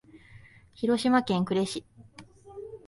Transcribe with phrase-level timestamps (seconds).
[0.73, 1.85] 広島県呉市